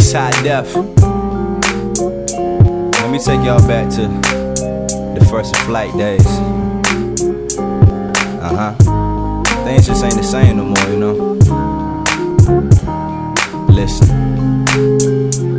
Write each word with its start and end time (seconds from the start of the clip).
It's 0.00 0.12
high 0.12 0.30
def. 0.44 0.76
Let 3.02 3.10
me 3.10 3.18
take 3.18 3.44
y'all 3.44 3.58
back 3.66 3.90
to 3.96 4.06
the 5.18 5.26
first 5.28 5.56
flight 5.66 5.92
days. 5.98 6.24
Uh 8.40 8.54
huh. 8.56 8.74
Things 9.64 9.88
just 9.88 10.04
ain't 10.04 10.14
the 10.14 10.22
same 10.22 10.58
no 10.58 10.64
more, 10.66 10.88
you 10.88 10.98
know. 10.98 11.34
Listen. 13.68 14.06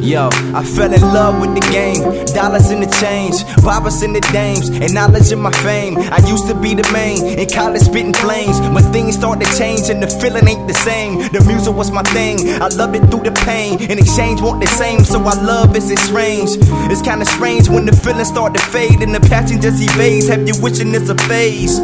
Yo, 0.00 0.28
I 0.52 0.64
fell 0.64 0.92
in 0.92 1.00
love 1.00 1.40
with 1.40 1.54
the 1.54 1.60
game. 1.70 2.02
Dollars 2.34 2.70
in 2.70 2.80
the 2.80 2.90
change, 3.00 3.44
bobbers 3.62 4.02
in 4.02 4.12
the 4.12 4.20
dames, 4.32 4.68
and 4.68 4.92
knowledge 4.92 5.30
in 5.30 5.40
my 5.40 5.52
fame. 5.62 5.96
I 5.98 6.18
used 6.26 6.48
to 6.48 6.54
be 6.54 6.74
the 6.74 6.88
main, 6.92 7.38
in 7.38 7.48
college 7.48 7.82
spitting 7.82 8.14
flames. 8.14 8.58
But 8.60 8.81
started 9.22 9.46
and 9.88 10.02
the 10.02 10.08
feeling 10.18 10.48
ain't 10.48 10.66
the 10.66 10.74
same. 10.74 11.30
The 11.30 11.40
music 11.46 11.72
was 11.76 11.92
my 11.92 12.02
thing, 12.10 12.60
I 12.60 12.66
loved 12.74 12.96
it 12.96 13.06
through 13.06 13.22
the 13.22 13.30
pain. 13.46 13.78
In 13.78 13.96
exchange, 13.96 14.42
want 14.42 14.60
the 14.60 14.66
same, 14.66 15.04
so 15.04 15.22
I 15.22 15.40
love 15.40 15.76
is 15.76 15.86
strange. 16.02 16.50
It's 16.90 17.02
kinda 17.02 17.24
strange 17.24 17.68
when 17.68 17.86
the 17.86 17.94
feelings 17.94 18.28
start 18.28 18.52
to 18.54 18.60
fade, 18.74 19.00
and 19.00 19.14
the 19.14 19.20
passion 19.20 19.62
just 19.62 19.80
evades. 19.80 20.26
Have 20.26 20.48
you 20.48 20.54
wishing 20.60 20.92
it's 20.92 21.08
a 21.08 21.14
phase? 21.30 21.78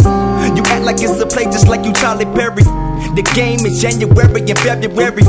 You 0.57 0.63
act 0.67 0.83
like 0.83 1.01
it's 1.01 1.21
a 1.21 1.27
play, 1.27 1.45
just 1.45 1.69
like 1.69 1.85
you 1.85 1.93
Charlie 1.93 2.25
Berry. 2.25 2.67
The 3.15 3.23
game 3.35 3.65
is 3.65 3.81
January 3.81 4.41
and 4.51 4.59
February. 4.59 5.23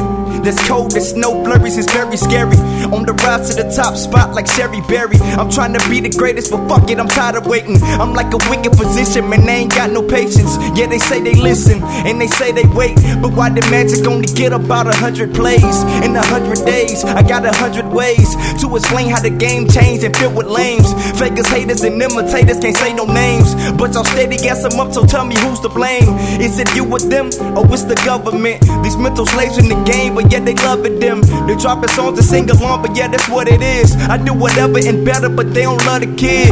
There's 0.43 0.59
cold, 0.67 0.91
there's 0.91 1.09
snow 1.11 1.43
blurries, 1.43 1.77
it's 1.77 1.91
very 1.91 2.17
scary. 2.17 2.57
On 2.93 3.05
the 3.05 3.13
rise 3.25 3.49
to 3.49 3.61
the 3.61 3.70
top 3.75 3.95
spot 3.95 4.34
like 4.34 4.48
Sherry 4.48 4.81
Berry. 4.88 5.17
I'm 5.38 5.49
trying 5.49 5.73
to 5.73 5.89
be 5.89 5.99
the 5.99 6.09
greatest, 6.09 6.52
but 6.52 6.67
fuck 6.67 6.89
it, 6.89 6.99
I'm 6.99 7.07
tired 7.07 7.35
of 7.35 7.48
waiting. 7.48 7.81
I'm 7.84 8.13
like 8.13 8.34
a 8.34 8.39
wicked 8.49 8.75
physician, 8.77 9.29
man, 9.29 9.45
they 9.45 9.67
ain't 9.67 9.75
got 9.75 9.91
no 9.91 10.02
patience. 10.02 10.57
Yeah, 10.77 10.88
they 10.88 10.99
say 10.99 11.21
they 11.21 11.35
listen, 11.35 11.84
and 11.84 12.20
they 12.20 12.27
say 12.27 12.52
they 12.52 12.65
wait. 12.73 12.95
But 13.21 13.34
why 13.34 13.49
the 13.49 13.62
magic 13.70 14.05
only 14.07 14.27
get 14.34 14.53
about 14.53 14.88
a 14.88 14.95
hundred 14.95 15.34
plays? 15.35 15.84
In 16.03 16.15
a 16.15 16.25
hundred 16.25 16.65
days, 16.65 17.04
I 17.04 17.21
got 17.21 17.45
a 17.45 17.54
hundred 17.54 17.87
ways 17.91 18.35
to 18.62 18.76
explain 18.76 19.10
how 19.10 19.21
the 19.21 19.29
game 19.29 19.67
changed 19.67 20.04
and 20.04 20.15
filled 20.15 20.35
with 20.35 20.48
lames. 20.48 20.91
Fakers, 21.20 21.48
haters, 21.48 21.84
and 21.84 22.01
imitators 22.01 22.60
can't 22.60 22.76
say 22.76 22.93
no 22.93 23.05
names. 23.05 23.54
But 23.77 23.93
y'all 23.93 24.04
steady 24.05 24.37
gas 24.37 24.63
them 24.63 24.79
up, 24.79 24.93
so 24.93 25.05
tell 25.05 25.26
me 25.26 25.35
who's 25.40 25.60
to 25.62 25.70
blame. 25.70 26.10
Is 26.40 26.60
it 26.60 26.73
you 26.76 26.85
or 26.85 26.99
them, 26.99 27.27
or 27.57 27.65
it's 27.73 27.84
the 27.84 27.95
government? 28.05 28.62
These 28.84 28.98
mental 28.98 29.26
slaves 29.26 29.57
in 29.57 29.67
the 29.70 29.79
game, 29.84 30.15
but 30.15 30.29
yeah, 30.32 30.40
they 30.40 30.55
loving 30.55 30.99
them. 30.99 31.22
They 31.48 31.55
dropping 31.55 31.90
songs 31.90 32.18
to 32.20 32.24
sing 32.24 32.49
along, 32.49 32.82
but 32.82 32.96
yeah, 32.96 33.08
that's 33.08 33.27
what 33.30 33.48
it 33.48 33.62
is. 33.62 33.96
I 33.96 34.18
do 34.18 34.34
whatever 34.34 34.80
and 34.80 35.05
better, 35.05 35.30
but 35.30 35.54
they 35.54 35.63
don't 35.63 35.84
love 35.85 36.02
the 36.02 36.16
kid. 36.16 36.49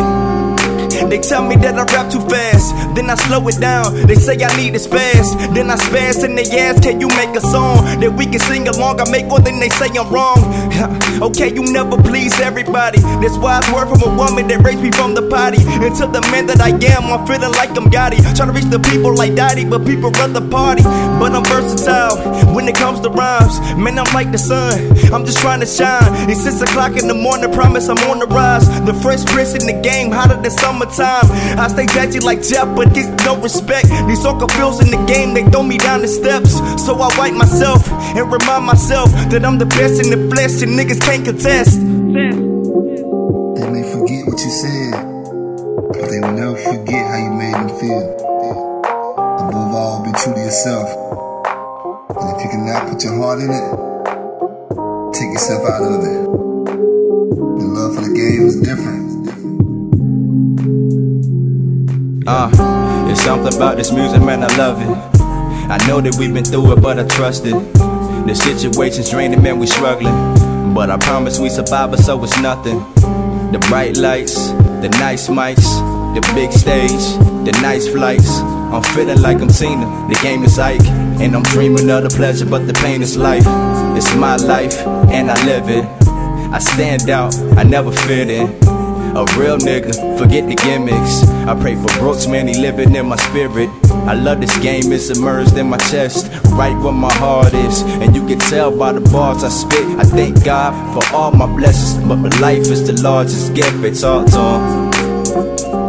They 1.10 1.20
tell 1.20 1.48
me 1.48 1.56
that 1.58 1.76
I 1.76 1.84
rap 1.94 2.12
too 2.12 2.20
fast, 2.28 2.74
then 2.98 3.12
I 3.12 3.16
slow 3.16 3.48
it 3.48 3.62
down. 3.62 3.94
They 4.08 4.16
say 4.16 4.34
I 4.42 4.50
need 4.58 4.74
to 4.74 4.80
spaz, 4.80 5.38
then 5.54 5.70
I 5.70 5.76
spaz 5.76 6.24
and 6.24 6.36
they 6.36 6.50
ask, 6.58 6.82
Can 6.82 7.00
you 7.00 7.08
make 7.10 7.36
a 7.38 7.42
song 7.42 7.86
that 8.02 8.12
we 8.12 8.26
can 8.26 8.40
sing 8.40 8.68
along? 8.68 9.00
I 9.00 9.06
make 9.12 9.28
more 9.28 9.40
than 9.40 9.60
they 9.60 9.70
say 9.70 9.86
I'm 9.94 10.10
wrong. 10.10 10.42
okay, 11.30 11.54
you 11.54 11.62
never 11.62 12.02
please 12.02 12.40
everybody. 12.40 13.00
That's 13.22 13.38
it's 13.38 13.70
word 13.70 13.86
from 13.86 14.02
a 14.02 14.12
woman 14.18 14.48
that 14.48 14.66
raised 14.66 14.82
me 14.82 14.90
from 14.90 15.14
the 15.14 15.22
potty. 15.30 15.62
Until 15.86 16.10
the 16.10 16.22
man 16.34 16.48
that 16.48 16.60
I 16.60 16.74
am, 16.74 17.14
I'm 17.14 17.22
feeling 17.28 17.54
like 17.54 17.78
I'm 17.78 17.86
Gotti. 17.94 18.18
Trying 18.36 18.50
to 18.50 18.56
reach 18.58 18.70
the 18.74 18.80
people 18.80 19.14
like 19.14 19.36
Daddy, 19.36 19.64
but 19.64 19.86
people 19.86 20.10
run 20.18 20.34
the 20.34 20.42
party. 20.42 20.82
But 21.22 21.38
I'm 21.38 21.46
versatile 21.46 22.18
when 22.54 22.68
it 22.68 22.76
comes 22.76 23.00
to 23.02 23.10
rhymes. 23.10 23.60
Man, 23.78 24.00
I'm 24.00 24.10
like 24.14 24.32
the 24.32 24.42
sun, 24.42 24.74
I'm 25.14 25.24
just 25.24 25.38
trying 25.38 25.60
to 25.62 25.70
shine. 25.70 26.30
It's 26.30 26.42
6 26.42 26.62
o'clock 26.62 26.98
in 26.98 27.08
the 27.08 27.14
morning, 27.14 27.54
promise 27.54 27.90
I'm 27.90 28.02
on 28.10 28.18
the 28.20 28.28
rise. 28.28 28.66
The 28.86 28.94
fresh 28.94 29.24
prince 29.26 29.54
in 29.54 29.68
the 29.70 29.78
game, 29.82 30.10
hotter 30.10 30.42
than 30.42 30.50
summertime. 30.50 31.30
I 31.62 31.68
stay 31.70 31.86
judgy 31.86 32.24
like 32.24 32.42
Jeff, 32.42 32.68
but 32.88 32.96
there's 32.96 33.10
no 33.26 33.36
respect. 33.42 33.88
These 34.08 34.22
soccer 34.22 34.48
fields 34.54 34.80
in 34.80 34.92
the 34.92 35.04
game, 35.06 35.34
they 35.34 35.44
throw 35.52 35.64
me 35.64 35.78
down 35.78 36.02
the 36.02 36.08
steps. 36.08 36.58
So 36.86 36.96
I 36.96 37.10
wipe 37.18 37.34
myself 37.34 37.88
and 37.92 38.32
remind 38.32 38.66
myself 38.66 39.12
that 39.32 39.44
I'm 39.46 39.58
the 39.58 39.66
best 39.66 40.00
in 40.04 40.10
the 40.10 40.30
flesh 40.34 40.62
and 40.62 40.78
niggas 40.80 41.02
can't 41.02 41.26
contest. 41.26 41.80
They 41.80 43.68
may 43.70 43.84
forget 43.84 44.26
what 44.28 44.40
you 44.40 44.52
said, 44.52 44.94
but 45.92 46.08
they 46.10 46.20
will 46.24 46.32
never 46.32 46.56
forget 46.56 47.04
how 47.12 47.18
you 47.18 47.32
made 47.32 47.54
them 47.54 47.70
feel. 47.80 48.16
Above 49.48 49.76
all, 49.76 50.04
be 50.04 50.12
true 50.20 50.34
to 50.34 50.40
yourself. 50.40 50.88
And 52.16 52.28
if 52.36 52.44
you 52.44 52.50
cannot 52.50 52.90
put 52.90 53.04
your 53.04 53.16
heart 53.18 53.40
in 53.40 53.52
it, 53.52 53.68
take 55.14 55.32
yourself 55.34 55.64
out 55.68 55.84
of 55.84 56.04
it. 56.04 56.24
The 57.60 57.66
love 57.68 57.96
for 57.96 58.02
the 58.02 58.14
game 58.16 58.46
is 58.48 58.60
different. 58.62 59.07
Uh, 62.30 62.52
it's 63.10 63.22
something 63.22 63.56
about 63.56 63.78
this 63.78 63.94
music, 63.94 64.22
man, 64.22 64.44
I 64.44 64.54
love 64.58 64.82
it. 64.82 65.22
I 65.72 65.78
know 65.88 66.02
that 66.02 66.18
we've 66.20 66.34
been 66.34 66.44
through 66.44 66.74
it, 66.74 66.82
but 66.82 67.00
I 67.00 67.08
trust 67.08 67.46
it. 67.46 67.54
The 67.54 68.36
situation's 68.36 69.10
draining, 69.10 69.42
man, 69.42 69.60
we 69.60 69.66
struggling. 69.66 70.14
But 70.74 70.90
I 70.90 70.98
promise 70.98 71.40
we 71.40 71.50
survive 71.50 71.94
it, 71.94 72.00
so 72.00 72.22
it's 72.26 72.38
nothing. 72.42 72.80
The 73.54 73.66
bright 73.70 73.96
lights, 73.96 74.50
the 74.52 74.90
nice 75.00 75.30
mics, 75.30 75.72
the 76.16 76.22
big 76.36 76.52
stage, 76.52 76.92
the 77.46 77.58
nice 77.62 77.88
flights. 77.88 78.40
I'm 78.40 78.84
feeling 78.84 79.22
like 79.22 79.40
I'm 79.40 79.48
Tina. 79.48 79.86
The 80.10 80.20
game 80.22 80.44
is 80.44 80.60
Ike, 80.60 80.86
and 80.86 81.34
I'm 81.34 81.44
dreaming 81.44 81.90
of 81.90 82.04
the 82.04 82.10
pleasure, 82.10 82.46
but 82.46 82.68
the 82.68 82.74
pain 82.74 83.02
is 83.02 83.16
life. 83.16 83.46
It's 83.96 84.14
my 84.16 84.36
life, 84.36 84.86
and 85.16 85.32
I 85.32 85.46
live 85.46 85.70
it. 85.70 85.86
I 86.52 86.60
stand 86.60 87.10
out, 87.10 87.34
I 87.56 87.64
never 87.64 87.94
fit 87.94 88.30
in. 88.30 88.67
A 89.18 89.26
real 89.36 89.58
nigga, 89.58 89.96
forget 90.20 90.48
the 90.48 90.54
gimmicks. 90.54 91.24
I 91.48 91.60
pray 91.60 91.74
for 91.74 91.88
Brooks, 91.98 92.28
man, 92.28 92.48
he 92.48 92.54
living 92.54 92.94
in 92.94 93.08
my 93.08 93.16
spirit. 93.16 93.68
I 94.06 94.14
love 94.14 94.42
this 94.42 94.56
game, 94.60 94.92
it's 94.92 95.10
immersed 95.10 95.58
in 95.58 95.70
my 95.70 95.78
chest, 95.90 96.30
right 96.52 96.78
where 96.84 96.94
my 96.94 97.12
heart 97.14 97.52
is. 97.56 97.82
And 97.82 98.16
you 98.16 98.28
can 98.28 98.38
tell 98.38 98.70
by 98.78 98.92
the 98.92 99.02
bars 99.02 99.44
I 99.44 99.50
spit. 99.50 99.86
I 99.98 100.04
thank 100.04 100.46
God 100.46 100.72
for 100.94 101.16
all 101.16 101.32
my 101.32 101.48
blessings, 101.48 102.08
but 102.08 102.18
my 102.18 102.30
life 102.40 102.70
is 102.70 102.86
the 102.86 103.02
largest 103.02 103.56
gift. 103.56 103.84
It's 103.84 104.04
all 104.04 104.24
to 104.24 105.87